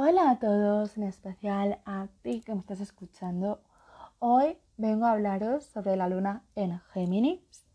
[0.00, 3.60] Hola a todos, en especial a ti que me estás escuchando.
[4.20, 7.66] Hoy vengo a hablaros sobre la luna en Géminis.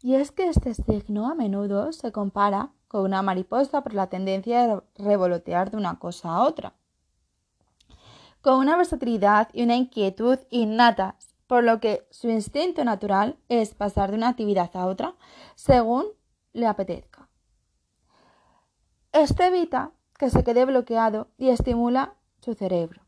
[0.00, 4.66] Y es que este signo a menudo se compara con una mariposa por la tendencia
[4.66, 6.74] de revolotear de una cosa a otra.
[8.40, 14.10] Con una versatilidad y una inquietud innatas, por lo que su instinto natural es pasar
[14.10, 15.14] de una actividad a otra
[15.54, 16.06] según
[16.52, 17.11] le apetezca.
[19.12, 23.02] Esto evita que se quede bloqueado y estimula su cerebro.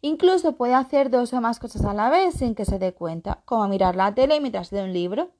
[0.00, 3.42] Incluso puede hacer dos o más cosas a la vez sin que se dé cuenta,
[3.44, 5.32] como mirar la tele mientras lee un libro.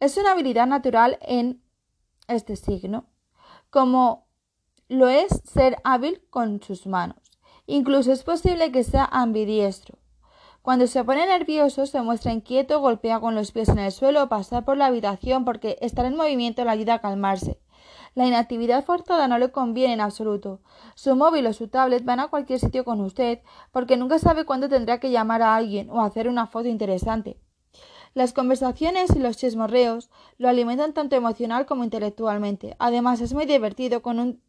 [0.00, 1.62] Es una habilidad natural en
[2.26, 3.06] este signo,
[3.70, 4.26] como
[4.88, 7.18] lo es ser hábil con sus manos.
[7.66, 9.98] Incluso es posible que sea ambidiestro.
[10.62, 14.28] Cuando se pone nervioso, se muestra inquieto, golpea con los pies en el suelo o
[14.28, 17.60] pasa por la habitación porque estar en movimiento le ayuda a calmarse.
[18.18, 20.58] La inactividad forzada no le conviene en absoluto.
[20.96, 24.68] Su móvil o su tablet van a cualquier sitio con usted, porque nunca sabe cuándo
[24.68, 27.38] tendrá que llamar a alguien o hacer una foto interesante.
[28.14, 32.74] Las conversaciones y los chismorreos lo alimentan tanto emocional como intelectualmente.
[32.80, 34.40] Además, es muy divertido con un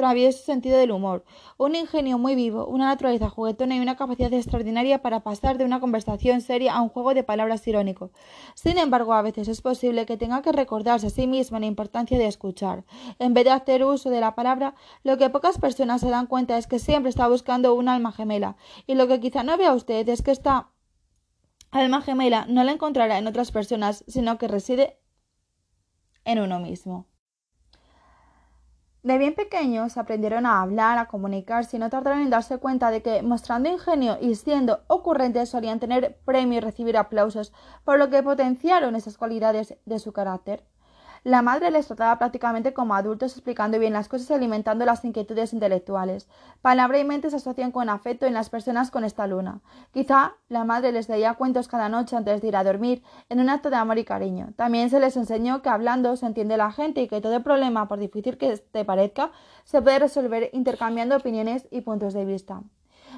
[0.00, 1.24] travieso sentido del humor,
[1.58, 5.78] un ingenio muy vivo, una naturaleza juguetona y una capacidad extraordinaria para pasar de una
[5.78, 8.10] conversación seria a un juego de palabras irónico.
[8.54, 12.18] Sin embargo, a veces es posible que tenga que recordarse a sí misma la importancia
[12.18, 12.84] de escuchar.
[13.18, 16.56] En vez de hacer uso de la palabra, lo que pocas personas se dan cuenta
[16.56, 20.08] es que siempre está buscando un alma gemela, y lo que quizá no vea usted
[20.08, 20.70] es que esta
[21.70, 24.98] alma gemela no la encontrará en otras personas, sino que reside
[26.24, 27.09] en uno mismo.
[29.02, 33.00] De bien pequeños aprendieron a hablar, a comunicarse y no tardaron en darse cuenta de
[33.00, 38.22] que, mostrando ingenio y siendo ocurrentes, solían tener premio y recibir aplausos, por lo que
[38.22, 40.64] potenciaron esas cualidades de su carácter.
[41.22, 45.52] La madre les trataba prácticamente como adultos explicando bien las cosas y alimentando las inquietudes
[45.52, 46.28] intelectuales.
[46.62, 49.60] Palabra y mente se asocian con afecto en las personas con esta luna.
[49.92, 53.50] Quizá la madre les leía cuentos cada noche antes de ir a dormir, en un
[53.50, 54.54] acto de amor y cariño.
[54.56, 57.98] También se les enseñó que hablando se entiende la gente y que todo problema, por
[57.98, 59.30] difícil que te parezca,
[59.64, 62.62] se puede resolver intercambiando opiniones y puntos de vista.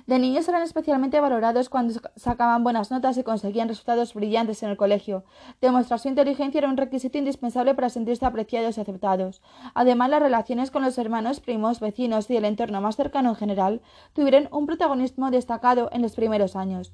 [0.06, 4.76] De niños eran especialmente valorados cuando sacaban buenas notas y conseguían resultados brillantes en el
[4.76, 5.24] colegio.
[5.60, 9.42] Demostrar su inteligencia era un requisito indispensable para sentirse apreciados y aceptados.
[9.74, 13.80] Además, las relaciones con los hermanos, primos, vecinos y el entorno más cercano en general
[14.12, 16.92] tuvieron un protagonismo destacado en los primeros años.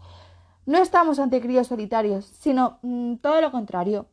[0.66, 4.06] No estamos ante críos solitarios, sino mm, todo lo contrario.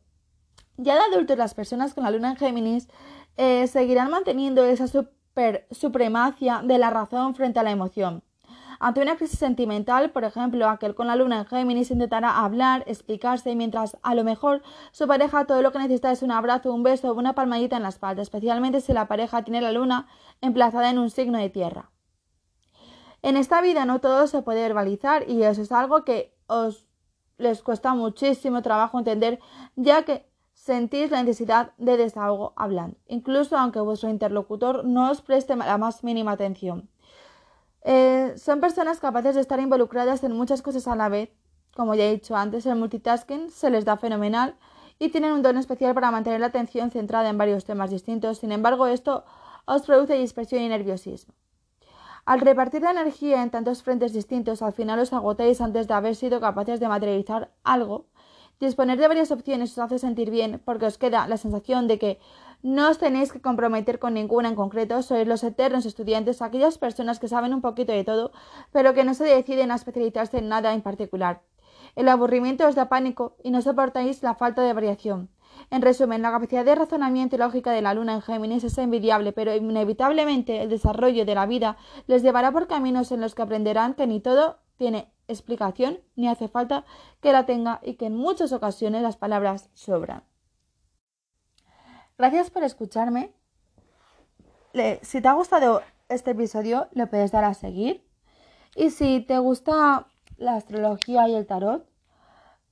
[0.78, 2.88] Ya de adultos, las personas con la luna en Géminis
[3.36, 8.22] eh, seguirán manteniendo esa super supremacia de la razón frente a la emoción.
[8.78, 13.54] Ante una crisis sentimental, por ejemplo, aquel con la luna en Géminis intentará hablar, explicarse,
[13.54, 17.10] mientras a lo mejor su pareja todo lo que necesita es un abrazo, un beso
[17.10, 20.08] o una palmadita en la espalda, especialmente si la pareja tiene la luna
[20.40, 21.90] emplazada en un signo de tierra.
[23.22, 26.86] En esta vida no todo se puede verbalizar y eso es algo que os
[27.38, 29.40] les cuesta muchísimo trabajo entender,
[29.74, 35.54] ya que sentís la necesidad de desahogo hablando, incluso aunque vuestro interlocutor no os preste
[35.56, 36.88] la más mínima atención.
[37.88, 41.30] Eh, son personas capaces de estar involucradas en muchas cosas a la vez.
[41.76, 44.56] Como ya he dicho antes, el multitasking se les da fenomenal
[44.98, 48.38] y tienen un don especial para mantener la atención centrada en varios temas distintos.
[48.38, 49.24] Sin embargo, esto
[49.66, 51.34] os produce dispersión y nerviosismo.
[52.24, 56.16] Al repartir la energía en tantos frentes distintos, al final os agotáis antes de haber
[56.16, 58.06] sido capaces de materializar algo.
[58.58, 62.18] Disponer de varias opciones os hace sentir bien porque os queda la sensación de que
[62.62, 67.18] no os tenéis que comprometer con ninguna en concreto, sois los eternos estudiantes, aquellas personas
[67.18, 68.32] que saben un poquito de todo,
[68.72, 71.42] pero que no se deciden a especializarse en nada en particular.
[71.94, 75.30] El aburrimiento os da pánico y no soportáis la falta de variación.
[75.70, 79.32] En resumen, la capacidad de razonamiento y lógica de la luna en Géminis es envidiable,
[79.32, 83.94] pero inevitablemente el desarrollo de la vida les llevará por caminos en los que aprenderán
[83.94, 86.84] que ni todo tiene explicación ni hace falta
[87.20, 90.22] que la tenga y que en muchas ocasiones las palabras sobran.
[92.18, 93.34] Gracias por escucharme.
[95.02, 98.06] si te ha gustado este episodio, le puedes dar a seguir.
[98.74, 100.06] Y si te gusta
[100.38, 101.86] la astrología y el tarot,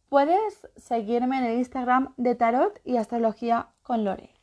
[0.09, 4.34] puedes seguirme en el Instagram de Tarot y Astrología con Lore.